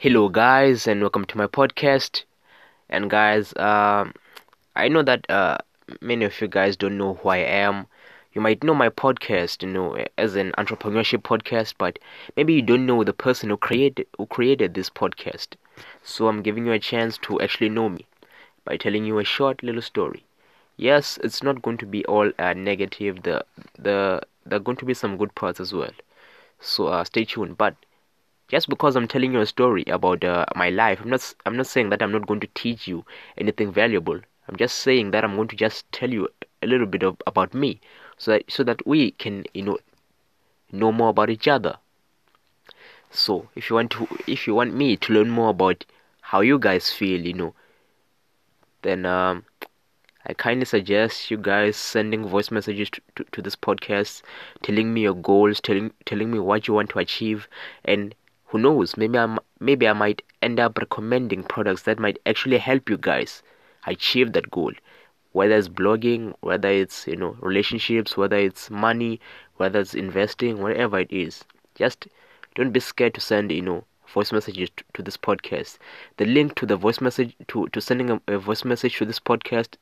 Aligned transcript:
Hello, 0.00 0.28
guys, 0.28 0.86
and 0.86 1.00
welcome 1.00 1.24
to 1.24 1.36
my 1.36 1.48
podcast. 1.48 2.22
And 2.88 3.10
guys, 3.10 3.52
um, 3.56 4.14
I 4.76 4.86
know 4.86 5.02
that 5.02 5.28
uh, 5.28 5.58
many 6.00 6.24
of 6.24 6.40
you 6.40 6.46
guys 6.46 6.76
don't 6.76 6.96
know 6.96 7.14
who 7.14 7.28
I 7.30 7.38
am. 7.38 7.88
You 8.32 8.40
might 8.40 8.62
know 8.62 8.76
my 8.76 8.90
podcast, 8.90 9.60
you 9.62 9.68
know, 9.68 10.04
as 10.16 10.36
an 10.36 10.52
entrepreneurship 10.56 11.22
podcast, 11.22 11.74
but 11.78 11.98
maybe 12.36 12.54
you 12.54 12.62
don't 12.62 12.86
know 12.86 13.02
the 13.02 13.12
person 13.12 13.50
who 13.50 13.56
created 13.56 14.06
who 14.16 14.26
created 14.26 14.74
this 14.74 14.88
podcast. 14.88 15.56
So 16.04 16.28
I'm 16.28 16.42
giving 16.42 16.64
you 16.64 16.72
a 16.72 16.78
chance 16.78 17.18
to 17.22 17.40
actually 17.40 17.68
know 17.68 17.88
me 17.88 18.06
by 18.64 18.76
telling 18.76 19.04
you 19.04 19.18
a 19.18 19.24
short 19.24 19.64
little 19.64 19.82
story. 19.82 20.24
Yes, 20.76 21.18
it's 21.24 21.42
not 21.42 21.60
going 21.60 21.78
to 21.78 21.86
be 21.86 22.04
all 22.04 22.30
uh, 22.38 22.52
negative. 22.54 23.24
The 23.24 23.44
the 23.76 24.22
there 24.46 24.58
are 24.58 24.66
going 24.70 24.78
to 24.78 24.84
be 24.84 24.94
some 24.94 25.16
good 25.18 25.34
parts 25.34 25.58
as 25.58 25.72
well. 25.72 25.90
So 26.60 26.86
uh, 26.86 27.02
stay 27.02 27.24
tuned. 27.24 27.58
But 27.58 27.74
just 28.48 28.68
because 28.68 28.96
I'm 28.96 29.06
telling 29.06 29.32
you 29.32 29.40
a 29.40 29.46
story 29.46 29.84
about 29.86 30.24
uh, 30.24 30.46
my 30.56 30.70
life, 30.70 31.00
I'm 31.02 31.10
not 31.10 31.34
I'm 31.46 31.56
not 31.56 31.66
saying 31.66 31.90
that 31.90 32.02
I'm 32.02 32.12
not 32.12 32.26
going 32.26 32.40
to 32.40 32.48
teach 32.54 32.88
you 32.88 33.04
anything 33.36 33.70
valuable. 33.72 34.20
I'm 34.48 34.56
just 34.56 34.78
saying 34.78 35.10
that 35.10 35.24
I'm 35.24 35.36
going 35.36 35.48
to 35.48 35.56
just 35.56 35.90
tell 35.92 36.10
you 36.10 36.28
a 36.62 36.66
little 36.66 36.86
bit 36.86 37.02
of, 37.02 37.16
about 37.26 37.52
me, 37.52 37.80
so 38.16 38.32
that 38.32 38.44
so 38.48 38.64
that 38.64 38.86
we 38.86 39.10
can 39.12 39.44
you 39.52 39.62
know 39.62 39.78
know 40.72 40.92
more 40.92 41.10
about 41.10 41.30
each 41.30 41.46
other. 41.46 41.76
So 43.10 43.48
if 43.54 43.68
you 43.68 43.76
want 43.76 43.90
to 43.92 44.08
if 44.26 44.46
you 44.46 44.54
want 44.54 44.74
me 44.74 44.96
to 44.96 45.12
learn 45.12 45.28
more 45.28 45.50
about 45.50 45.84
how 46.20 46.40
you 46.40 46.58
guys 46.58 46.90
feel, 46.90 47.20
you 47.20 47.34
know, 47.34 47.54
then 48.82 49.04
um, 49.06 49.44
I 50.26 50.34
kindly 50.34 50.66
suggest 50.66 51.30
you 51.30 51.38
guys 51.38 51.76
sending 51.76 52.26
voice 52.26 52.50
messages 52.50 52.90
to, 52.90 53.00
to, 53.16 53.24
to 53.32 53.42
this 53.42 53.56
podcast, 53.56 54.22
telling 54.62 54.92
me 54.92 55.02
your 55.02 55.14
goals, 55.14 55.60
telling 55.60 55.92
telling 56.06 56.30
me 56.30 56.38
what 56.38 56.68
you 56.68 56.74
want 56.74 56.90
to 56.90 56.98
achieve, 56.98 57.48
and 57.84 58.14
who 58.48 58.58
knows 58.58 58.96
maybe 58.96 59.18
i 59.18 59.38
maybe 59.60 59.88
i 59.88 59.92
might 59.92 60.22
end 60.42 60.60
up 60.60 60.78
recommending 60.78 61.42
products 61.42 61.82
that 61.82 61.98
might 61.98 62.18
actually 62.26 62.58
help 62.58 62.88
you 62.90 62.96
guys 62.96 63.42
achieve 63.88 64.32
that 64.32 64.50
goal. 64.50 64.72
Whether 65.32 65.56
it's 65.56 65.68
blogging 65.68 66.34
whether 66.40 66.68
it's 66.68 67.06
you 67.06 67.16
know 67.16 67.36
relationships 67.40 68.16
whether 68.16 68.36
it's 68.36 68.70
money 68.70 69.20
whether 69.56 69.80
it's 69.80 69.94
investing 69.94 70.62
whatever 70.62 70.98
it 70.98 71.12
is. 71.12 71.44
Just 71.74 72.08
don't 72.54 72.72
be 72.72 72.80
scared 72.80 73.14
to 73.14 73.20
send 73.20 73.52
you 73.52 73.62
know 73.62 73.84
voice 74.12 74.32
messages 74.32 74.70
to, 74.76 74.84
to 74.94 75.02
this 75.02 75.16
podcast. 75.16 75.78
The 76.16 76.24
link 76.24 76.54
to 76.56 76.66
the 76.66 76.76
voice 76.76 77.00
message 77.00 77.34
to, 77.48 77.68
to 77.68 77.80
sending 77.80 78.10
a, 78.10 78.20
a 78.26 78.38
voice 78.38 78.64
message 78.64 78.96
to 78.98 79.04
this 79.04 79.20
podcast 79.20 79.74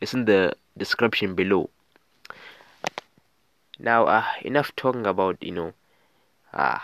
is 0.00 0.12
in 0.14 0.26
the 0.26 0.54
description 0.76 1.34
below. 1.34 1.70
Now 3.78 4.04
uh, 4.04 4.24
enough 4.42 4.74
talking 4.76 5.06
about 5.06 5.42
you 5.42 5.52
know 5.52 5.72
uh, 6.52 6.78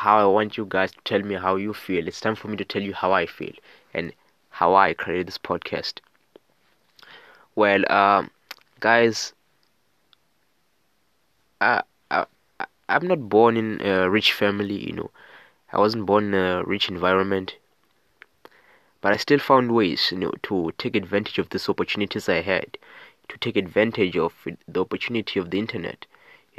how 0.00 0.18
I 0.18 0.24
want 0.24 0.56
you 0.56 0.64
guys 0.66 0.92
to 0.92 0.98
tell 1.04 1.20
me 1.20 1.34
how 1.34 1.56
you 1.56 1.74
feel. 1.74 2.08
It's 2.08 2.22
time 2.22 2.34
for 2.34 2.48
me 2.48 2.56
to 2.56 2.64
tell 2.64 2.80
you 2.80 2.94
how 2.94 3.12
I 3.12 3.26
feel 3.26 3.52
and 3.92 4.14
how 4.48 4.74
I 4.74 4.94
created 4.94 5.28
this 5.28 5.36
podcast. 5.36 6.00
Well, 7.54 7.84
um, 7.92 8.30
guys, 8.80 9.34
I, 11.60 11.82
I, 12.10 12.24
I'm 12.88 13.06
not 13.06 13.28
born 13.28 13.58
in 13.58 13.82
a 13.82 14.08
rich 14.08 14.32
family, 14.32 14.86
you 14.86 14.94
know. 14.94 15.10
I 15.70 15.78
wasn't 15.78 16.06
born 16.06 16.32
in 16.32 16.34
a 16.34 16.64
rich 16.64 16.88
environment. 16.88 17.56
But 19.02 19.12
I 19.12 19.18
still 19.18 19.38
found 19.38 19.74
ways, 19.74 20.12
you 20.12 20.18
know, 20.18 20.32
to 20.44 20.72
take 20.78 20.96
advantage 20.96 21.38
of 21.38 21.50
these 21.50 21.68
opportunities 21.68 22.26
I 22.26 22.40
had, 22.40 22.78
to 23.28 23.36
take 23.36 23.56
advantage 23.56 24.16
of 24.16 24.32
the 24.66 24.80
opportunity 24.80 25.38
of 25.38 25.50
the 25.50 25.58
internet 25.58 26.06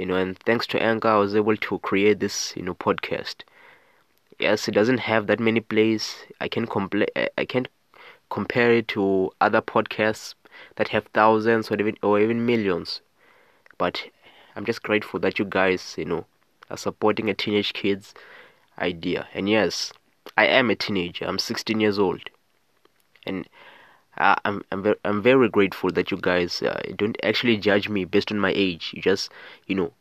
you 0.02 0.08
know 0.08 0.16
and 0.16 0.40
thanks 0.40 0.66
to 0.66 0.82
anchor 0.82 1.10
i 1.10 1.16
was 1.16 1.36
able 1.36 1.56
to 1.56 1.78
create 1.80 2.20
this 2.20 2.56
you 2.56 2.64
know 2.64 2.74
podcast. 2.74 3.44
Yes 4.40 4.68
it 4.68 4.72
doesn't 4.72 4.98
have 4.98 5.28
that 5.28 5.40
many 5.40 5.60
plays. 5.60 6.26
I 6.46 6.48
can 6.48 6.66
compl- 6.66 7.28
i 7.38 7.46
can't 7.46 7.68
compare 8.32 8.72
it 8.78 8.88
to 8.96 9.30
other 9.40 9.62
podcasts 9.62 10.34
that 10.78 10.88
have 10.88 11.06
thousands 11.14 11.70
or 11.70 11.80
even 11.80 11.98
or 12.02 12.20
even 12.20 12.48
millions. 12.48 13.02
But 13.78 14.04
i'm 14.56 14.66
just 14.66 14.82
grateful 14.82 15.20
that 15.20 15.38
you 15.38 15.46
guys 15.46 15.94
you 16.00 16.06
know 16.06 16.26
are 16.72 16.78
supporting 16.78 17.30
a 17.30 17.36
teenage 17.36 17.74
kid's 17.74 18.16
idea. 18.80 19.28
And 19.36 19.48
yes 19.48 19.94
i 20.36 20.48
am 20.48 20.72
a 20.72 20.76
teenager. 20.76 21.26
I'm 21.26 21.38
16 21.38 21.80
years 21.80 22.00
old. 22.00 22.32
And 23.28 23.48
I'm 24.18 24.64
I'm 24.72 24.84
very, 24.84 24.96
I'm 25.06 25.22
very 25.22 25.50
grateful 25.50 25.92
that 25.92 26.12
you 26.12 26.18
guys 26.18 26.62
uh, 26.62 26.82
don't 26.96 27.18
actually 27.24 27.58
judge 27.58 27.90
me 27.90 28.06
based 28.06 28.32
on 28.32 28.40
my 28.40 28.54
age. 28.56 28.94
You 28.96 29.02
just 29.02 29.32
you 29.68 29.76
know 29.76 29.94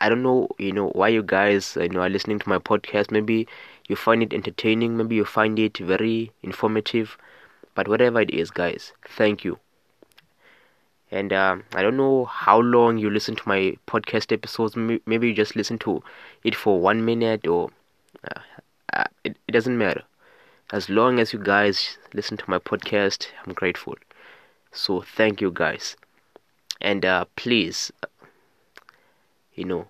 I 0.00 0.08
don't 0.08 0.22
know 0.22 0.48
you 0.58 0.72
know 0.72 0.88
why 0.88 1.08
you 1.08 1.22
guys 1.22 1.76
you 1.80 1.88
know 1.88 2.00
are 2.00 2.08
listening 2.08 2.38
to 2.40 2.48
my 2.48 2.58
podcast. 2.58 3.10
Maybe 3.10 3.46
you 3.88 3.96
find 3.96 4.22
it 4.22 4.32
entertaining. 4.32 4.96
Maybe 4.96 5.16
you 5.16 5.24
find 5.24 5.58
it 5.58 5.78
very 5.78 6.32
informative. 6.42 7.16
But 7.74 7.88
whatever 7.88 8.20
it 8.20 8.30
is, 8.30 8.50
guys, 8.50 8.92
thank 9.08 9.44
you. 9.44 9.58
And 11.10 11.32
uh, 11.32 11.56
I 11.74 11.82
don't 11.82 11.96
know 11.96 12.24
how 12.26 12.60
long 12.60 12.98
you 12.98 13.10
listen 13.10 13.36
to 13.36 13.48
my 13.48 13.76
podcast 13.86 14.32
episodes. 14.32 14.76
Maybe 14.76 15.28
you 15.28 15.34
just 15.34 15.56
listen 15.56 15.78
to 15.80 16.02
it 16.44 16.54
for 16.54 16.80
one 16.80 17.04
minute 17.04 17.46
or 17.46 17.70
uh, 18.24 18.40
uh 18.92 19.04
it, 19.24 19.36
it 19.48 19.52
doesn't 19.52 19.76
matter 19.76 20.02
as 20.72 20.88
long 20.88 21.20
as 21.20 21.32
you 21.32 21.38
guys 21.38 21.98
listen 22.14 22.36
to 22.36 22.48
my 22.48 22.58
podcast 22.58 23.26
i'm 23.44 23.52
grateful 23.52 23.94
so 24.72 25.00
thank 25.02 25.40
you 25.40 25.50
guys 25.50 25.96
and 26.80 27.04
uh, 27.04 27.24
please 27.36 27.92
you 29.54 29.64
know 29.64 29.86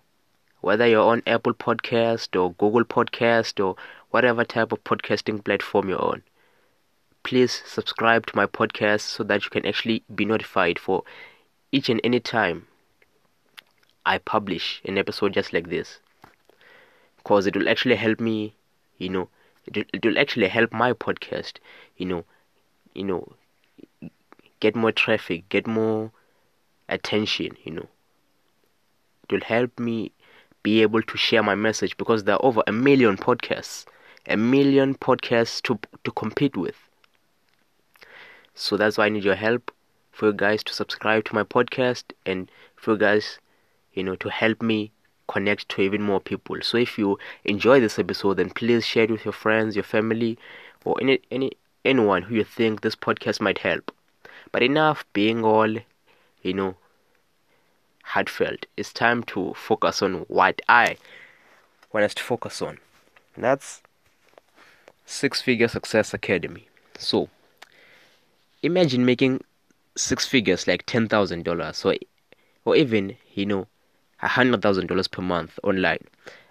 whether 0.61 0.87
you're 0.87 1.05
on 1.05 1.23
apple 1.27 1.55
podcast 1.55 2.41
or 2.41 2.53
google 2.55 2.85
podcast 2.85 3.65
or 3.65 3.77
whatever 4.11 4.45
type 4.45 4.73
of 4.73 4.83
podcasting 4.85 5.45
platform 5.45 5.89
you're 5.89 6.03
on 6.03 6.23
please 7.23 7.63
subscribe 7.65 8.27
to 8.27 8.37
my 8.37 8.47
podcast 8.47 9.01
so 9.01 9.23
that 9.23 9.45
you 9.45 9.51
can 9.51 9.65
actually 9.67 10.03
be 10.15 10.25
notified 10.25 10.79
for 10.79 11.03
each 11.71 11.89
and 11.89 12.01
any 12.03 12.21
time 12.21 12.67
i 14.05 14.19
publish 14.19 14.83
an 14.85 14.99
episode 14.99 15.33
just 15.33 15.53
like 15.53 15.69
this. 15.69 15.99
Because 17.19 17.47
it 17.47 17.57
will 17.57 17.69
actually 17.69 17.95
help 17.95 18.19
me 18.19 18.55
you 18.99 19.09
know 19.09 19.29
it, 19.67 20.05
will 20.05 20.19
actually 20.19 20.49
help 20.49 20.73
my 20.73 20.93
podcast 20.93 21.59
you 21.97 22.07
know 22.07 22.25
you 22.95 23.05
know 23.05 23.33
get 24.61 24.75
more 24.75 24.93
traffic 24.93 25.49
get 25.49 25.67
more 25.67 26.11
attention 26.89 27.57
you 27.65 27.73
know 27.73 27.87
will 29.33 29.41
help 29.41 29.79
me 29.79 30.13
be 30.63 30.83
able 30.83 31.03
to 31.03 31.17
share 31.17 31.43
my 31.43 31.55
message 31.55 31.97
because 31.97 32.25
there 32.25 32.37
are 32.37 32.45
over 32.45 32.63
a 32.67 32.73
million 32.73 33.17
podcasts 33.17 33.85
a 34.27 34.37
million 34.37 34.95
podcasts 34.95 35.61
to 35.63 35.79
to 36.05 36.13
compete 36.13 36.57
with 36.57 36.77
so 38.55 38.77
that's 38.77 38.97
why 38.97 39.07
i 39.07 39.09
need 39.09 39.25
your 39.25 39.35
help 39.35 39.73
for 40.13 40.27
you 40.27 40.33
guys 40.33 40.63
to 40.63 40.73
subscribe 40.73 41.25
to 41.25 41.35
my 41.35 41.43
podcast 41.43 42.05
and 42.25 42.51
for 42.77 42.93
you 42.93 42.99
guys 42.99 43.39
you 43.95 44.05
know 44.05 44.15
to 44.15 44.29
help 44.31 44.63
me 44.63 44.93
connect 45.33 45.69
to 45.71 45.83
even 45.83 46.03
more 46.03 46.21
people. 46.21 46.57
So 46.63 46.77
if 46.77 46.99
you 46.99 47.19
enjoy 47.45 47.81
this 47.81 47.99
episode, 47.99 48.35
then 48.35 48.51
please 48.51 48.85
share 48.85 49.05
it 49.05 49.11
with 49.11 49.25
your 49.25 49.33
friends, 49.33 49.77
your 49.77 49.85
family, 49.85 50.39
or 50.85 50.97
any 51.01 51.21
any 51.31 51.53
anyone 51.85 52.23
who 52.23 52.35
you 52.35 52.45
think 52.45 52.81
this 52.81 52.97
podcast 52.97 53.41
might 53.41 53.59
help. 53.59 53.91
But 54.53 54.63
enough 54.63 55.05
being 55.13 55.45
all, 55.45 55.75
you 56.43 56.55
know, 56.55 56.77
heartfelt. 58.13 58.67
It's 58.77 58.93
time 58.93 59.23
to 59.25 59.55
focus 59.55 60.03
on 60.03 60.27
what 60.29 60.61
I 60.69 60.97
want 61.93 62.05
us 62.05 62.15
to 62.15 62.23
focus 62.23 62.61
on. 62.61 62.79
And 63.35 63.45
that's 63.45 63.83
Six 65.07 65.41
Figure 65.41 65.69
Success 65.69 66.13
Academy. 66.13 66.69
So 66.99 67.31
imagine 68.63 69.05
making 69.05 69.43
six 69.97 70.27
figures 70.27 70.67
like 70.67 70.85
ten 70.87 71.09
thousand 71.09 71.45
dollars 71.45 71.85
or 71.85 71.97
or 72.65 72.77
even, 72.77 73.17
you 73.35 73.47
know, 73.47 73.67
a 74.21 74.29
$100,000 74.29 75.11
per 75.11 75.23
month 75.23 75.59
online. 75.65 75.99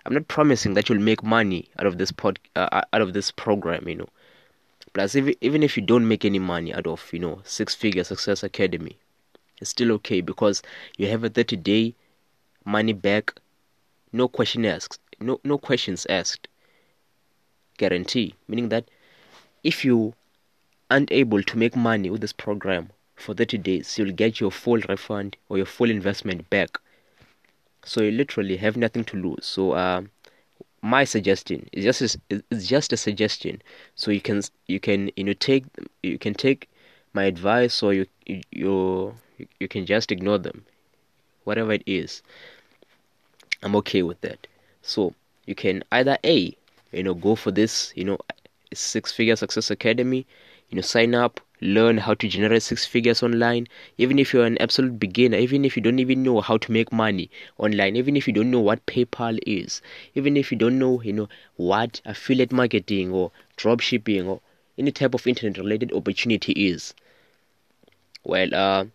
I'm 0.05 0.13
not 0.13 0.27
promising 0.27 0.73
that 0.73 0.89
you'll 0.89 0.99
make 0.99 1.23
money 1.23 1.69
out 1.79 1.85
of 1.85 1.97
this 1.97 2.11
pod, 2.11 2.39
uh, 2.55 2.67
uh, 2.71 2.81
out 2.91 3.01
of 3.01 3.13
this 3.13 3.31
program, 3.31 3.87
you 3.87 3.95
know. 3.95 4.09
Plus, 4.93 5.15
even 5.15 5.63
if 5.63 5.77
you 5.77 5.83
don't 5.83 6.07
make 6.07 6.25
any 6.25 6.39
money 6.39 6.73
out 6.73 6.85
of, 6.85 7.07
you 7.13 7.19
know, 7.19 7.39
Six 7.45 7.73
Figure 7.75 8.03
Success 8.03 8.43
Academy, 8.43 8.97
it's 9.61 9.69
still 9.69 9.91
okay 9.93 10.21
because 10.21 10.61
you 10.97 11.07
have 11.07 11.23
a 11.23 11.29
30 11.29 11.55
day 11.55 11.95
money 12.65 12.93
back, 12.93 13.39
no 14.11 14.27
question 14.27 14.65
asked, 14.65 14.99
no 15.19 15.39
no 15.43 15.57
questions 15.57 16.05
asked. 16.09 16.47
Guarantee, 17.77 18.35
meaning 18.47 18.69
that 18.69 18.89
if 19.63 19.85
you 19.85 20.13
aren't 20.89 21.11
able 21.11 21.41
to 21.41 21.57
make 21.57 21.75
money 21.75 22.09
with 22.09 22.21
this 22.21 22.33
program 22.33 22.89
for 23.15 23.33
30 23.33 23.57
days, 23.59 23.97
you'll 23.97 24.11
get 24.11 24.39
your 24.39 24.51
full 24.51 24.79
refund 24.89 25.37
or 25.49 25.57
your 25.57 25.65
full 25.65 25.89
investment 25.89 26.49
back. 26.49 26.79
So 27.83 28.01
you 28.01 28.11
literally 28.11 28.57
have 28.57 28.77
nothing 28.77 29.03
to 29.05 29.17
lose. 29.17 29.45
So 29.45 29.71
uh, 29.71 30.01
my 30.81 31.03
suggestion 31.03 31.69
is 31.71 31.85
just 31.85 32.15
a, 32.29 32.43
it's 32.51 32.67
just 32.67 32.93
a 32.93 32.97
suggestion. 32.97 33.61
So 33.95 34.11
you 34.11 34.21
can 34.21 34.41
you 34.67 34.79
can 34.79 35.11
you 35.15 35.23
know 35.23 35.33
take 35.33 35.65
you 36.03 36.17
can 36.17 36.33
take 36.33 36.69
my 37.13 37.23
advice 37.23 37.81
or 37.81 37.93
you 37.93 38.05
you 38.25 38.41
you 38.51 39.15
can 39.69 39.85
just 39.85 40.11
ignore 40.11 40.37
them. 40.37 40.65
Whatever 41.43 41.73
it 41.73 41.83
is 41.85 42.21
i'm 43.63 43.75
okay 43.75 44.01
with 44.01 44.19
that. 44.21 44.47
So 44.81 45.13
you 45.45 45.53
can 45.55 45.83
either 45.91 46.17
a 46.23 46.55
you 46.91 47.03
know 47.03 47.13
go 47.13 47.35
for 47.35 47.51
this 47.51 47.93
you 47.95 48.03
know 48.03 48.17
six 48.73 49.11
figure 49.11 49.35
success 49.35 49.69
academy 49.69 50.25
you 50.69 50.75
know 50.75 50.81
sign 50.81 51.13
up 51.13 51.39
learn 51.61 51.99
how 51.99 52.15
to 52.15 52.27
generate 52.27 52.63
six 52.63 52.87
figures 52.87 53.21
online. 53.21 53.67
Even 53.99 54.17
if 54.17 54.33
you're 54.33 54.45
an 54.45 54.57
absolute 54.59 54.99
beginner 54.99 55.37
even 55.37 55.63
if 55.63 55.75
you 55.75 55.83
don't 55.83 55.99
even 55.99 56.23
know 56.23 56.41
how 56.41 56.57
to 56.57 56.71
make 56.71 56.91
money 56.91 57.29
online 57.59 57.95
even 57.95 58.17
if 58.17 58.27
you 58.27 58.33
don't 58.33 58.49
know 58.49 58.59
what 58.59 58.85
paypal 58.87 59.37
is 59.45 59.81
even 60.15 60.35
if 60.37 60.51
you 60.51 60.57
don't 60.57 60.79
know 60.79 61.01
you 61.03 61.13
know 61.13 61.29
what 61.57 62.01
affiliate 62.05 62.51
marketing 62.51 63.11
or 63.11 63.31
drop 63.57 63.79
shipping 63.79 64.27
or 64.27 64.41
any 64.77 64.91
type 64.91 65.13
of 65.13 65.27
internet 65.27 65.57
related 65.59 65.93
opportunity 65.93 66.53
is. 66.53 66.95
Well 68.23 68.55
uh 68.55 68.85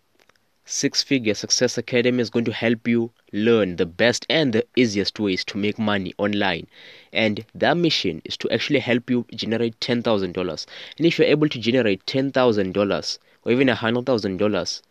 Six 0.68 1.00
Figure 1.00 1.34
Success 1.34 1.78
Academy 1.78 2.20
is 2.20 2.28
going 2.28 2.44
to 2.44 2.52
help 2.52 2.88
you 2.88 3.12
learn 3.32 3.76
the 3.76 3.86
best 3.86 4.26
and 4.28 4.52
the 4.52 4.66
easiest 4.74 5.20
ways 5.20 5.44
to 5.44 5.56
make 5.56 5.78
money 5.78 6.12
online. 6.18 6.66
And 7.12 7.44
their 7.54 7.76
mission 7.76 8.20
is 8.24 8.36
to 8.38 8.50
actually 8.50 8.80
help 8.80 9.08
you 9.08 9.26
generate 9.32 9.78
$10,000. 9.78 10.66
And 10.98 11.06
if 11.06 11.18
you're 11.18 11.28
able 11.28 11.48
to 11.48 11.60
generate 11.60 12.04
$10,000 12.06 13.18
or 13.44 13.52
even 13.52 13.68
$100,000 13.68 14.82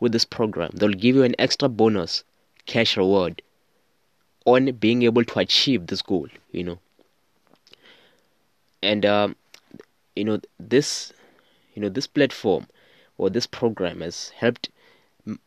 with 0.00 0.10
this 0.10 0.24
program, 0.24 0.72
they'll 0.74 0.88
give 0.88 1.14
you 1.14 1.22
an 1.22 1.36
extra 1.38 1.68
bonus 1.68 2.24
cash 2.66 2.96
reward 2.96 3.40
on 4.46 4.72
being 4.72 5.04
able 5.04 5.24
to 5.24 5.38
achieve 5.38 5.86
this 5.86 6.02
goal, 6.02 6.26
you 6.50 6.64
know. 6.64 6.78
And, 8.82 9.06
um, 9.06 9.36
you 10.16 10.24
know, 10.24 10.40
this, 10.58 11.12
you 11.74 11.82
know, 11.82 11.88
this 11.88 12.08
platform 12.08 12.66
or 13.16 13.30
this 13.30 13.46
program 13.46 14.00
has 14.00 14.30
helped 14.30 14.70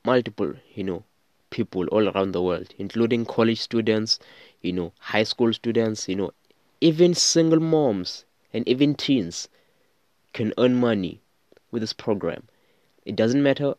multiple 0.06 0.54
you 0.74 0.84
know 0.84 1.04
people 1.50 1.88
all 1.88 2.10
around 2.10 2.31
the 2.31 2.42
world 2.42 2.74
including 2.78 3.25
college 3.25 3.60
students 3.60 4.20
you 4.62 4.74
know 4.74 4.92
high 5.00 5.24
school 5.24 5.54
students 5.54 6.08
you 6.10 6.16
know 6.16 6.31
even 6.81 7.14
single 7.14 7.60
moms 7.60 8.25
and 8.54 8.68
even 8.68 8.94
teens 8.94 9.48
can 10.34 10.54
earn 10.58 10.75
money 10.75 11.22
with 11.72 11.81
this 11.81 11.94
program. 11.94 12.44
It 13.06 13.16
doesn't 13.16 13.42
matter 13.42 13.75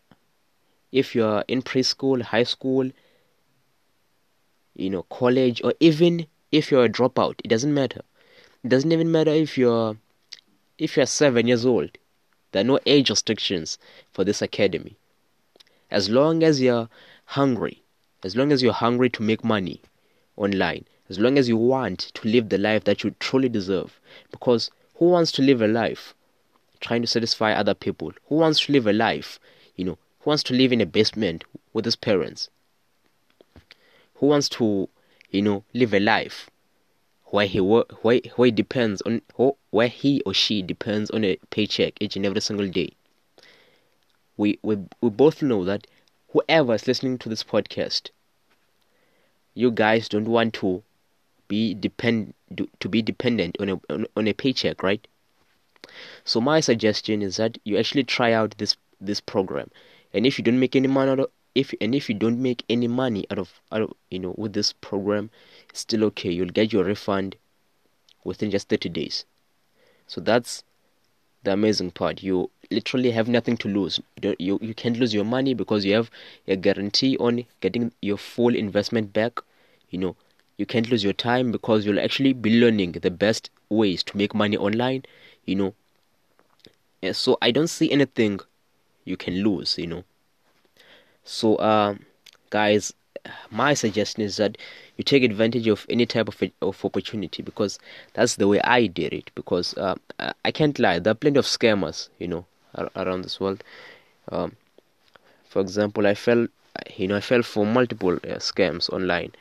if 0.91 1.15
you're 1.15 1.45
in 1.47 1.63
preschool 1.63 2.23
high 2.23 2.45
school 2.45 2.91
you 4.75 4.91
know 4.91 5.03
college 5.05 5.61
or 5.63 5.75
even 5.81 6.27
if 6.51 6.71
you're 6.71 6.85
a 6.85 6.89
dropout 6.89 7.35
it 7.45 7.49
doesn't 7.49 7.75
matter. 7.75 8.03
It 8.63 8.69
doesn't 8.69 8.93
even 8.93 9.13
matter 9.13 9.33
if 9.33 9.59
you're 9.59 9.97
if 10.79 10.97
you're 10.97 11.07
seven 11.07 11.47
years 11.47 11.67
old. 11.67 11.99
There 12.53 12.63
are 12.63 12.65
no 12.73 12.79
age 12.87 13.11
restrictions 13.11 13.79
for 14.13 14.25
this 14.25 14.41
academy 14.41 14.97
as 15.95 16.11
long 16.11 16.43
as 16.43 16.61
you're 16.61 16.89
hungry, 17.25 17.81
as 18.25 18.35
long 18.35 18.51
as 18.51 18.65
you're 18.65 18.73
hungry 18.73 19.09
to 19.09 19.23
make 19.23 19.45
money 19.45 19.81
online, 20.37 20.85
as 21.09 21.21
long 21.21 21.39
as 21.39 21.49
you 21.49 21.57
want 21.57 22.01
to 22.15 22.27
live 22.27 22.49
the 22.49 22.59
life 22.59 22.83
that 22.83 23.05
you 23.05 23.15
truly 23.21 23.49
deserve. 23.49 24.01
Because 24.33 24.73
who 24.97 25.05
wants 25.05 25.31
to 25.33 25.43
live 25.43 25.63
a 25.63 25.69
life 25.69 26.13
trying 26.81 27.03
to 27.03 27.07
satisfy 27.07 27.53
other 27.53 27.75
people? 27.75 28.13
Who 28.27 28.35
wants 28.35 28.67
to 28.67 28.73
live 28.73 28.89
a 28.89 28.93
life, 28.93 29.39
you 29.77 29.85
know, 29.85 29.97
who 30.19 30.31
wants 30.31 30.43
to 30.45 30.55
live 30.55 30.73
in 30.73 30.81
a 30.81 30.87
basement 30.87 31.45
with 31.73 31.85
his 31.85 31.95
parents? 31.95 32.51
Who 34.15 34.27
wants 34.27 34.49
to, 34.49 34.89
you 35.31 35.43
know, 35.43 35.63
live 35.75 35.95
a 35.95 36.01
life 36.01 36.51
where 37.27 37.47
he 37.47 37.61
where, 37.61 37.85
where 38.03 38.21
he 38.47 38.51
depends 38.51 39.01
on 39.03 39.23
where 39.71 39.89
he 39.89 40.23
or 40.27 40.35
she 40.35 40.61
depends 40.61 41.11
on 41.13 41.23
a 41.23 41.39
paycheck 41.51 41.93
each 42.01 42.17
and 42.17 42.27
every 42.27 42.41
single 42.41 42.67
day? 42.69 42.95
We, 44.37 44.59
we, 44.63 44.79
we 45.01 45.11
both 45.11 45.43
know 45.43 45.65
that 45.65 45.87
whoever 46.33 46.75
is 46.75 46.87
listening 46.87 47.19
to 47.19 47.29
this 47.29 47.45
podcast, 47.45 48.11
you 49.55 49.71
guys 49.71 50.09
don't 50.09 50.29
want 50.29 50.55
to 50.55 50.83
be 51.47 51.75
depend 51.75 52.35
to 52.81 52.89
be 52.89 53.03
dependent 53.03 53.57
on 53.61 53.69
a 53.69 53.81
on, 53.91 54.07
on 54.17 54.27
a 54.27 54.33
paycheck, 54.33 54.83
right? 54.83 55.07
So 56.25 56.41
my 56.41 56.61
suggestion 56.61 57.23
is 57.23 57.37
that 57.37 57.59
you 57.65 57.77
actually 57.77 58.05
try 58.05 58.33
out 58.33 58.57
this 58.59 58.77
this 59.01 59.21
program, 59.21 59.71
and 60.13 60.27
if 60.27 60.39
you 60.39 60.45
don't 60.45 60.59
make 60.59 60.75
any 60.75 60.89
money 60.89 61.11
out 61.13 61.21
of 61.21 61.31
if 61.55 61.73
and 61.81 61.95
if 61.95 62.09
you 62.09 62.15
don't 62.15 62.41
make 62.41 62.65
any 62.69 62.89
money 62.89 63.27
out 63.31 63.39
of 63.39 63.61
out 63.71 63.83
of 63.83 63.93
you 64.11 64.19
know 64.19 64.35
with 64.37 64.55
this 64.55 64.73
program, 64.73 65.31
it's 65.71 65.81
still 65.81 66.05
okay. 66.05 66.31
You'll 66.31 66.49
get 66.49 66.73
your 66.73 66.85
refund 66.85 67.37
within 68.25 68.51
just 68.51 68.69
30 68.69 68.89
days. 68.89 69.25
So 70.07 70.21
that's 70.21 70.65
the 71.43 71.53
amazing 71.53 71.91
part. 71.93 72.23
You 72.23 72.51
literally 72.75 73.11
have 73.11 73.29
nothing 73.29 73.57
to 73.59 73.69
lose. 73.69 74.01
You 74.21 74.59
you 74.61 74.75
can't 74.75 74.99
lose 74.99 75.15
your 75.15 75.25
money 75.25 75.55
because 75.55 75.85
you 75.85 75.95
have 75.95 76.11
a 76.49 76.57
guarantee 76.57 77.17
on 77.19 77.45
getting 77.61 77.93
your 78.03 78.19
full 78.19 78.55
investment 78.55 79.13
back. 79.13 79.41
You 79.91 79.99
know, 79.99 80.17
you 80.57 80.67
can't 80.67 80.91
lose 80.91 81.05
your 81.05 81.13
time 81.13 81.53
because 81.53 81.87
you'll 81.87 82.01
actually 82.01 82.33
be 82.33 82.61
learning 82.61 82.93
the 82.93 83.11
best 83.11 83.51
ways 83.69 84.03
to 84.05 84.17
make 84.17 84.35
money 84.35 84.57
online. 84.57 85.05
You 85.45 85.57
know, 85.57 85.75
so 87.13 87.39
I 87.43 87.51
don't 87.51 87.69
see 87.69 87.91
anything 87.91 88.41
you 89.05 89.17
can 89.17 89.43
lose. 89.43 89.79
You 89.79 89.87
know, 89.87 90.05
so 91.25 91.57
uh, 91.57 91.95
guys, 92.51 92.93
my 93.51 93.75
suggestion 93.75 94.23
is 94.23 94.37
that 94.37 94.59
you 94.97 95.05
take 95.05 95.23
advantage 95.23 95.67
of 95.67 95.87
any 95.89 96.07
type 96.07 96.29
of, 96.29 96.43
of 96.63 96.85
opportunity 96.85 97.43
because 97.43 97.79
that's 98.13 98.37
the 98.37 98.47
way 98.49 98.61
I 98.61 98.87
did 98.87 99.13
it. 99.13 99.31
Because 99.35 99.75
uh, 99.77 99.97
I 100.45 100.53
can't 100.53 100.79
lie, 100.79 100.99
there 100.99 101.13
are 101.13 101.15
plenty 101.15 101.39
of 101.39 101.47
scammers, 101.47 102.09
you 102.19 102.29
know, 102.29 102.47
around 102.97 103.23
this 103.23 103.41
world. 103.41 103.63
Um, 104.31 104.57
for 105.49 105.61
example, 105.61 106.07
I 106.07 106.15
fell, 106.15 106.49
you 106.97 107.09
know, 107.09 107.17
I 107.17 107.21
fell 107.21 107.43
for 107.43 107.67
multiple 107.67 108.15
uh, 108.15 108.39
scams 108.41 108.91
online. 108.91 109.33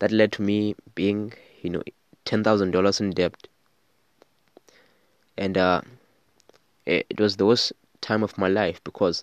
That 0.00 0.12
led 0.12 0.32
to 0.32 0.42
me 0.42 0.74
being, 0.94 1.34
you 1.62 1.70
know, 1.70 1.82
ten 2.24 2.44
thousand 2.44 2.72
dollars 2.72 3.00
in 3.00 3.10
debt, 3.10 3.48
and 5.36 5.56
uh, 5.56 5.80
it 6.86 7.20
was 7.20 7.36
the 7.36 7.46
worst 7.46 7.72
time 8.00 8.22
of 8.24 8.36
my 8.36 8.48
life 8.48 8.82
because 8.82 9.22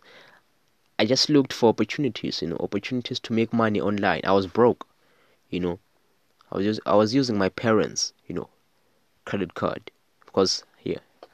I 0.99 1.05
just 1.05 1.29
looked 1.29 1.53
for 1.53 1.69
opportunities, 1.69 2.41
you 2.41 2.49
know, 2.49 2.57
opportunities 2.59 3.19
to 3.21 3.33
make 3.33 3.53
money 3.53 3.81
online. 3.81 4.21
I 4.25 4.33
was 4.33 4.47
broke, 4.47 4.87
you 5.49 5.59
know. 5.59 5.79
I 6.51 6.57
was 6.57 6.65
just, 6.65 6.81
I 6.85 6.95
was 6.95 7.15
using 7.15 7.37
my 7.37 7.49
parents, 7.49 8.13
you 8.27 8.35
know, 8.35 8.49
credit 9.25 9.53
card 9.55 9.91
because 10.25 10.63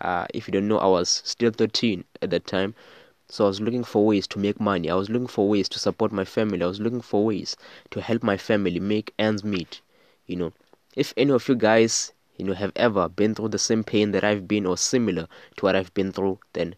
uh, 0.02 0.26
if 0.34 0.48
you 0.48 0.52
don't 0.52 0.68
know, 0.68 0.80
I 0.80 0.88
was 0.88 1.22
still 1.26 1.52
13 1.52 2.04
at 2.22 2.32
that 2.32 2.48
time. 2.48 2.76
So 3.28 3.46
I 3.46 3.48
was 3.48 3.62
looking 3.62 3.84
for 3.84 4.06
ways 4.06 4.28
to 4.28 4.40
make 4.40 4.60
money. 4.60 4.90
I 4.90 4.96
was 4.96 5.10
looking 5.10 5.28
for 5.28 5.48
ways 5.48 5.70
to 5.70 5.80
support 5.80 6.12
my 6.12 6.26
family. 6.26 6.62
I 6.62 6.68
was 6.68 6.82
looking 6.82 7.02
for 7.02 7.24
ways 7.24 7.56
to 7.92 8.02
help 8.02 8.24
my 8.24 8.36
family 8.36 8.80
make 8.80 9.14
ends 9.18 9.44
meet. 9.44 9.80
You 10.28 10.36
know, 10.36 10.54
if 10.96 11.14
any 11.16 11.32
of 11.32 11.48
you 11.48 11.56
guys, 11.56 12.12
you 12.36 12.44
know, 12.44 12.54
have 12.54 12.74
ever 12.76 13.08
been 13.08 13.36
through 13.36 13.50
the 13.50 13.60
same 13.60 13.84
pain 13.84 14.12
that 14.12 14.24
I've 14.24 14.48
been 14.48 14.66
or 14.66 14.76
similar 14.78 15.28
to 15.58 15.66
what 15.66 15.76
I've 15.76 15.94
been 15.94 16.12
through, 16.12 16.40
then 16.54 16.76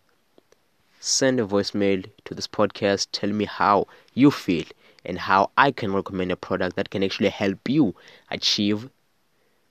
send 0.99 1.39
a 1.39 1.45
voicemail 1.45 2.05
to 2.25 2.35
this 2.35 2.47
podcast. 2.47 3.07
Tell 3.11 3.31
me 3.31 3.45
how 3.45 3.87
you 4.13 4.29
feel 4.29 4.65
and 5.05 5.17
how 5.17 5.49
I 5.57 5.71
can 5.71 5.93
recommend 5.93 6.31
a 6.31 6.35
product 6.35 6.75
that 6.75 6.89
can 6.89 7.03
actually 7.03 7.29
help 7.29 7.67
you 7.67 7.95
achieve 8.29 8.89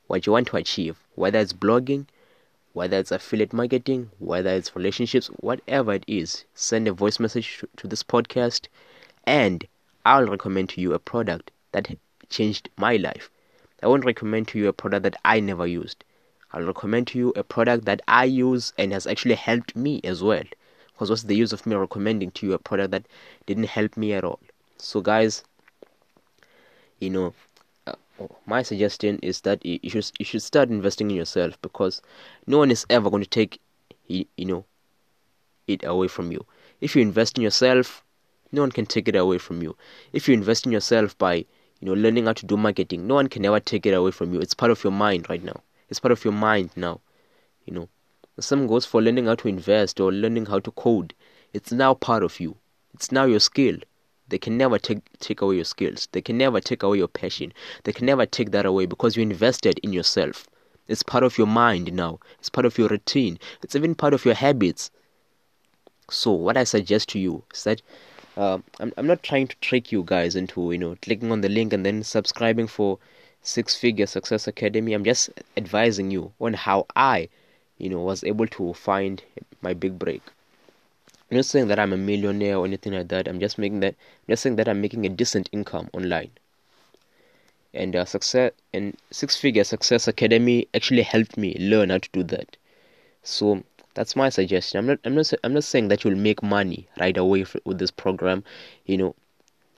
what 0.09 0.27
you 0.27 0.33
want 0.33 0.49
to 0.49 0.57
achieve, 0.57 0.99
whether 1.15 1.39
it's 1.39 1.53
blogging, 1.53 2.07
whether 2.73 2.99
it's 2.99 3.13
affiliate 3.13 3.53
marketing, 3.53 4.11
whether 4.19 4.51
it's 4.51 4.75
relationships, 4.75 5.27
whatever 5.41 5.93
it 5.93 6.05
is. 6.07 6.45
Send 6.55 6.89
a 6.89 6.93
voice 6.93 7.21
message 7.21 7.65
to 7.77 7.87
this 7.87 8.03
podcast, 8.03 8.67
and 9.25 9.67
I'll 10.05 10.27
recommend 10.27 10.71
to 10.71 10.81
you 10.81 10.95
a 10.95 10.99
product 10.99 11.51
that 11.73 11.97
changed 12.29 12.69
my 12.77 12.97
life. 12.97 13.31
I 13.83 13.89
won't 13.89 14.05
recommend 14.05 14.49
to 14.49 14.59
you 14.59 14.69
a 14.69 14.73
product 14.73 15.03
that 15.03 15.17
I 15.25 15.41
never 15.41 15.67
used. 15.67 16.05
I'll 16.53 16.65
recommend 16.65 17.09
to 17.09 17.19
you 17.19 17.33
a 17.37 17.43
product 17.43 17.85
that 17.87 18.03
I 18.07 18.25
use 18.25 18.73
and 18.79 18.93
has 18.93 19.07
actually 19.07 19.35
helped 19.35 19.75
me 19.75 20.01
as 20.05 20.23
well. 20.23 20.45
Because 20.93 21.11
what's 21.11 21.23
the 21.25 21.37
use 21.37 21.53
of 21.53 21.67
me 21.67 21.75
recommending 21.75 22.31
to 22.33 22.47
you 22.47 22.53
a 22.53 22.59
product 22.59 22.91
that 22.93 23.07
didn't 23.47 23.65
help 23.65 23.97
me 23.97 24.13
at 24.13 24.25
all? 24.25 24.41
So, 24.77 25.01
guys, 25.01 25.43
you 27.01 27.11
know, 27.11 27.35
my 28.47 28.63
suggestion 28.63 29.19
is 29.23 29.41
that 29.43 29.65
you 29.65 29.91
should 29.91 30.11
you 30.19 30.25
should 30.25 30.43
start 30.43 30.69
investing 30.69 31.11
in 31.11 31.17
yourself 31.17 31.61
because 31.63 32.03
no 32.47 32.59
one 32.59 32.71
is 32.71 32.87
ever 32.91 33.11
going 33.11 33.23
to 33.23 33.29
take 33.29 33.61
you 34.09 34.27
know 34.39 34.65
it 35.67 35.85
away 35.85 36.09
from 36.09 36.33
you. 36.33 36.45
If 36.81 36.97
you 36.97 37.03
invest 37.03 37.39
in 37.39 37.43
yourself, 37.43 38.05
no 38.51 38.61
one 38.63 38.73
can 38.73 38.87
take 38.87 39.09
it 39.09 39.17
away 39.17 39.39
from 39.39 39.63
you. 39.63 39.77
If 40.13 40.29
you 40.29 40.35
invest 40.35 40.67
in 40.67 40.73
yourself 40.73 41.17
by 41.19 41.35
you 41.35 41.47
know 41.87 41.95
learning 41.95 42.27
how 42.27 42.35
to 42.35 42.47
do 42.47 42.57
marketing, 42.57 43.07
no 43.07 43.15
one 43.15 43.29
can 43.29 43.45
ever 43.45 43.61
take 43.61 43.87
it 43.87 43.95
away 43.95 44.11
from 44.11 44.33
you. 44.33 44.41
It's 44.41 44.55
part 44.55 44.71
of 44.71 44.83
your 44.85 44.93
mind 44.93 45.29
right 45.29 45.43
now. 45.43 45.63
It's 45.89 46.01
part 46.01 46.13
of 46.13 46.25
your 46.25 46.35
mind 46.35 46.71
now. 46.77 47.01
You 47.65 47.75
know, 47.75 47.89
the 48.37 48.43
same 48.43 48.67
goes 48.67 48.85
for 48.85 49.01
learning 49.01 49.27
how 49.27 49.37
to 49.37 49.49
invest 49.49 50.01
or 50.01 50.13
learning 50.13 50.47
how 50.47 50.59
to 50.61 50.71
code. 50.73 51.15
It's 51.53 51.73
now 51.73 51.95
part 51.95 52.23
of 52.23 52.41
you. 52.41 52.57
It's 52.95 53.13
now 53.13 53.25
your 53.25 53.41
skill. 53.41 53.77
They 54.29 54.39
can 54.39 54.57
never 54.57 54.79
take 54.79 55.01
take 55.19 55.41
away 55.41 55.57
your 55.57 55.65
skills. 55.65 56.09
They 56.13 56.23
can 56.23 56.39
never 56.39 56.61
take 56.61 56.83
away 56.83 56.99
your 56.99 57.09
passion. 57.09 57.53
They 57.85 57.93
can 57.93 58.07
never 58.07 58.27
take 58.27 58.51
that 58.53 58.67
away 58.67 58.87
because 58.87 59.17
you 59.17 59.23
invested 59.23 59.79
in 59.83 59.93
yourself. 59.93 60.47
It's 60.89 61.03
part 61.03 61.25
of 61.25 61.39
your 61.39 61.47
mind 61.47 61.93
now. 61.93 62.19
It's 62.39 62.51
part 62.51 62.67
of 62.67 62.79
your 62.79 62.89
routine. 62.89 63.39
It's 63.63 63.77
even 63.77 63.95
part 63.95 64.15
of 64.15 64.25
your 64.25 64.35
habits. 64.35 64.91
So 66.11 66.33
what 66.33 66.57
I 66.57 66.65
suggest 66.65 67.09
to 67.11 67.19
you 67.19 67.45
is 67.55 67.65
that 67.65 67.83
uh, 68.37 68.59
I'm 68.81 68.93
I'm 68.97 69.07
not 69.07 69.23
trying 69.23 69.49
to 69.49 69.57
trick 69.61 69.93
you 69.93 70.03
guys 70.05 70.35
into 70.37 70.73
you 70.73 70.79
know 70.79 70.97
clicking 71.03 71.33
on 71.33 71.41
the 71.41 71.49
link 71.49 71.73
and 71.73 71.85
then 71.85 72.03
subscribing 72.03 72.67
for 72.67 72.99
Six 73.43 73.75
Figure 73.75 74.07
Success 74.07 74.47
Academy. 74.47 74.93
I'm 74.93 75.05
just 75.05 75.31
advising 75.57 76.11
you 76.11 76.33
on 76.41 76.55
how 76.55 76.87
I, 76.95 77.29
you 77.77 77.91
know, 77.91 78.01
was 78.01 78.23
able 78.23 78.47
to 78.47 78.73
find 78.73 79.23
my 79.61 79.75
big 79.75 79.99
break. 79.99 80.23
I'm 81.33 81.37
not 81.37 81.47
saying 81.47 81.69
that 81.69 81.79
I'm 81.79 81.95
a 81.95 81.97
millionaire 81.97 82.59
or 82.59 82.67
anything 82.67 82.93
like 82.93 83.09
that. 83.09 83.27
I'm 83.27 83.41
just 83.41 83.57
making 83.57 83.81
that. 83.81 83.95
I'm 83.95 84.33
just 84.33 84.43
saying 84.43 84.57
that 84.57 84.69
I'm 84.69 84.83
making 84.83 85.07
a 85.07 85.09
decent 85.09 85.49
income 85.51 85.89
online. 85.95 86.31
And 87.73 87.97
uh, 87.97 88.05
success 88.05 88.53
and 88.75 88.99
Six 89.11 89.35
Figure 89.39 89.65
Success 89.65 90.07
Academy 90.07 90.69
actually 90.75 91.01
helped 91.01 91.39
me 91.39 91.57
learn 91.59 91.89
how 91.89 91.97
to 91.97 92.09
do 92.13 92.23
that. 92.25 92.59
So 93.23 93.63
that's 93.95 94.15
my 94.15 94.29
suggestion. 94.29 94.79
I'm 94.81 94.87
not. 94.87 94.99
I'm 95.07 95.15
not. 95.15 95.33
I'm 95.43 95.55
not 95.55 95.65
saying 95.65 95.89
that 95.89 96.05
you'll 96.05 96.17
make 96.17 96.43
money 96.43 96.87
right 97.01 97.17
away 97.17 97.47
with 97.65 97.79
this 97.79 97.91
program. 97.91 98.45
You 98.85 98.99
know, 98.99 99.15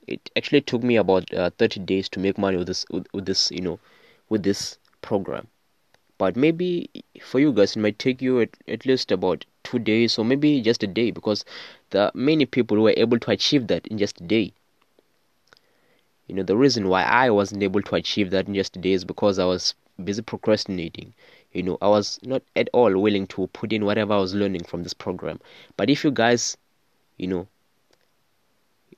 it 0.07 0.29
actually 0.35 0.59
took 0.59 0.83
me 0.83 0.97
about 0.97 1.33
uh, 1.33 1.51
30 1.57 1.79
days 1.85 2.09
to 2.09 2.19
make 2.19 2.37
money 2.37 2.57
with 2.57 2.67
this 2.67 2.85
with, 2.91 3.07
with 3.13 3.25
this 3.27 3.49
you 3.49 3.61
know 3.61 3.79
with 4.27 4.43
this 4.43 4.77
program 5.01 5.47
but 6.17 6.35
maybe 6.35 6.89
for 7.21 7.39
you 7.39 7.53
guys 7.53 7.77
it 7.77 7.79
might 7.79 7.97
take 7.97 8.21
you 8.21 8.41
at, 8.41 8.49
at 8.67 8.85
least 8.85 9.09
about 9.09 9.45
two 9.65 9.79
days 9.79 10.17
or 10.17 10.23
maybe 10.23 10.61
just 10.61 10.83
a 10.83 10.87
day 10.87 11.11
because 11.11 11.43
there 11.89 12.03
are 12.03 12.11
many 12.13 12.45
people 12.45 12.77
who 12.77 12.83
were 12.83 12.93
able 12.95 13.19
to 13.19 13.31
achieve 13.31 13.67
that 13.67 13.85
in 13.87 13.97
just 13.97 14.21
a 14.21 14.23
day. 14.23 14.53
You 16.27 16.35
know 16.35 16.43
the 16.43 16.57
reason 16.57 16.87
why 16.87 17.03
i 17.03 17.29
wasn't 17.29 17.61
able 17.61 17.81
to 17.83 17.95
achieve 17.95 18.31
that 18.31 18.47
in 18.47 18.55
just 18.55 18.75
a 18.77 18.79
day 18.79 18.93
is 18.93 19.05
because 19.05 19.37
i 19.37 19.45
was 19.45 19.75
busy 20.03 20.21
procrastinating. 20.21 21.13
You 21.51 21.63
know 21.63 21.77
i 21.81 21.87
was 21.87 22.19
not 22.23 22.41
at 22.55 22.69
all 22.73 22.97
willing 22.97 23.27
to 23.27 23.47
put 23.47 23.73
in 23.73 23.85
whatever 23.85 24.13
i 24.13 24.17
was 24.17 24.33
learning 24.33 24.63
from 24.63 24.83
this 24.83 24.93
program. 24.93 25.39
But 25.77 25.89
if 25.89 26.03
you 26.03 26.11
guys 26.11 26.57
you 27.17 27.27
know 27.27 27.47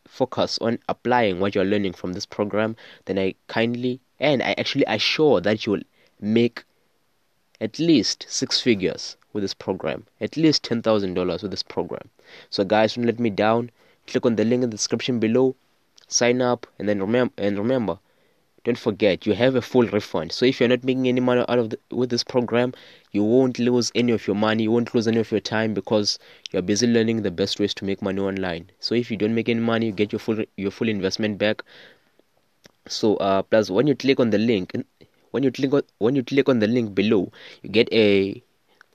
focus 0.07 0.57
on 0.59 0.79
applying 0.87 1.39
what 1.39 1.53
you're 1.53 1.65
learning 1.65 1.93
from 1.93 2.13
this 2.13 2.25
program, 2.25 2.75
then 3.05 3.19
I 3.19 3.35
kindly 3.47 3.99
and 4.19 4.41
I 4.41 4.55
actually 4.57 4.85
assure 4.87 5.41
that 5.41 5.65
you'll 5.65 5.83
make 6.19 6.63
at 7.59 7.79
least 7.79 8.25
six 8.29 8.61
figures 8.61 9.17
with 9.37 9.43
this 9.43 9.53
program, 9.53 10.05
at 10.19 10.35
least 10.35 10.63
ten 10.63 10.81
thousand 10.81 11.13
dollars 11.13 11.43
with 11.43 11.51
this 11.51 11.63
program. 11.63 12.09
So 12.49 12.63
guys, 12.63 12.95
don't 12.95 13.05
let 13.05 13.19
me 13.19 13.29
down. 13.29 13.69
Click 14.07 14.25
on 14.25 14.35
the 14.35 14.43
link 14.43 14.63
in 14.63 14.69
the 14.69 14.75
description 14.75 15.19
below, 15.19 15.55
sign 16.07 16.41
up, 16.41 16.65
and 16.79 16.89
then 16.89 16.99
remember 16.99 17.33
and 17.37 17.57
remember 17.57 17.99
don't 18.67 18.77
forget 18.77 19.25
you 19.25 19.33
have 19.33 19.55
a 19.55 19.61
full 19.61 19.87
refund. 19.87 20.33
So 20.33 20.45
if 20.45 20.59
you're 20.59 20.67
not 20.67 20.83
making 20.83 21.07
any 21.07 21.21
money 21.21 21.45
out 21.47 21.57
of 21.57 21.69
the, 21.69 21.79
with 21.89 22.09
this 22.09 22.23
program 22.23 22.73
you 23.13 23.23
won't 23.23 23.59
lose 23.59 23.93
any 23.95 24.11
of 24.11 24.27
your 24.27 24.35
money 24.35 24.63
you 24.63 24.71
won't 24.71 24.93
lose 24.93 25.07
any 25.07 25.19
of 25.19 25.31
your 25.31 25.39
time 25.39 25.73
because 25.73 26.19
you're 26.51 26.61
busy 26.61 26.85
learning 26.85 27.21
the 27.21 27.31
best 27.31 27.61
ways 27.61 27.73
to 27.75 27.85
make 27.85 28.01
money 28.01 28.19
online. 28.19 28.69
So 28.81 28.93
if 28.93 29.09
you 29.09 29.15
don't 29.15 29.35
make 29.35 29.47
any 29.47 29.61
money 29.61 29.85
you 29.85 29.93
get 29.93 30.11
your 30.11 30.19
full 30.19 30.43
your 30.57 30.71
full 30.71 30.89
investment 30.89 31.37
back. 31.37 31.63
So 32.87 33.15
uh, 33.17 33.43
plus 33.43 33.69
when 33.69 33.87
you 33.87 33.95
click 33.95 34.19
on 34.19 34.31
the 34.31 34.37
link 34.37 34.73
when 35.31 35.43
you 35.43 35.51
click 35.51 35.73
on 35.73 35.83
when 35.99 36.15
you 36.15 36.23
click 36.23 36.49
on 36.49 36.59
the 36.59 36.67
link 36.67 36.93
below 36.93 37.31
you 37.61 37.69
get 37.69 37.87
a 37.93 38.43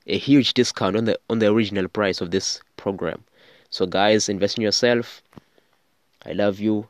a 0.06 0.18
huge 0.18 0.54
discount 0.54 0.96
on 0.96 1.04
the 1.04 1.18
on 1.30 1.38
the 1.38 1.46
original 1.46 1.88
price 1.88 2.20
of 2.20 2.30
this 2.30 2.60
program 2.76 3.24
so 3.70 3.86
guys 3.86 4.28
invest 4.28 4.56
in 4.58 4.62
yourself 4.62 5.22
i 6.26 6.32
love 6.32 6.58
you 6.60 6.88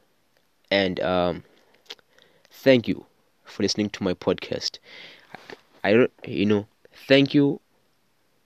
and 0.71 1.01
um 1.01 1.43
thank 2.51 2.89
you 2.89 3.07
for 3.45 3.63
listening 3.63 3.91
to 3.91 4.03
my 4.03 4.15
podcast. 4.15 4.79
I, 5.85 6.09
you 6.27 6.47
know, 6.47 6.67
thank 7.09 7.35
you 7.35 7.61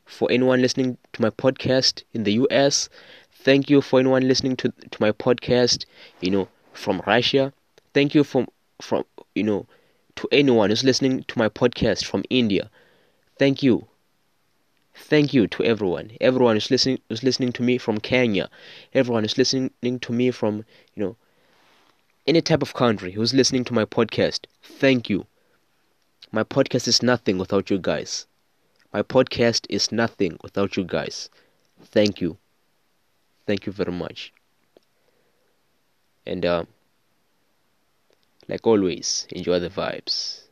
for 0.04 0.30
anyone 0.30 0.60
listening 0.62 0.96
to 1.12 1.22
my 1.22 1.30
podcast 1.30 2.02
in 2.12 2.24
the 2.24 2.32
US. 2.34 2.88
Thank 3.32 3.70
you 3.70 3.80
for 3.80 4.00
anyone 4.00 4.26
listening 4.28 4.56
to 4.56 4.70
to 4.90 4.98
my 5.00 5.12
podcast, 5.12 5.84
you 6.20 6.30
know, 6.30 6.48
from 6.72 7.02
Russia. 7.06 7.52
Thank 7.94 8.14
you 8.14 8.24
from 8.24 8.46
from 8.80 9.04
you 9.34 9.44
know 9.44 9.66
to 10.16 10.28
anyone 10.32 10.70
who's 10.70 10.84
listening 10.84 11.24
to 11.24 11.38
my 11.38 11.48
podcast 11.48 12.04
from 12.04 12.24
India. 12.30 12.70
Thank 13.38 13.62
you. 13.62 13.86
Thank 14.96 15.32
you 15.32 15.46
to 15.46 15.62
everyone. 15.62 16.16
Everyone 16.20 16.56
who's 16.56 16.72
listening 16.72 17.00
who's 17.08 17.22
listening 17.22 17.52
to 17.52 17.62
me 17.62 17.78
from 17.78 18.00
Kenya. 18.00 18.50
Everyone 18.92 19.22
who's 19.22 19.38
listening 19.38 19.70
to 20.00 20.12
me 20.12 20.32
from, 20.32 20.64
you 20.94 21.04
know, 21.04 21.16
any 22.26 22.40
type 22.42 22.62
of 22.62 22.74
country 22.74 23.12
who's 23.12 23.32
listening 23.34 23.64
to 23.64 23.72
my 23.72 23.84
podcast, 23.84 24.46
thank 24.62 25.08
you. 25.08 25.26
My 26.30 26.44
podcast 26.44 26.86
is 26.86 27.02
nothing 27.02 27.36
without 27.38 27.70
you 27.70 27.78
guys. 27.78 28.26
My 28.92 29.02
podcast 29.02 29.66
is 29.68 29.92
nothing 29.92 30.38
without 30.42 30.76
you 30.76 30.84
guys. 30.84 31.30
Thank 31.82 32.20
you. 32.20 32.38
Thank 33.46 33.66
you 33.66 33.72
very 33.72 33.92
much. 33.92 34.32
And 36.26 36.44
uh, 36.44 36.64
like 38.48 38.66
always, 38.66 39.26
enjoy 39.30 39.60
the 39.60 39.68
vibes. 39.70 40.42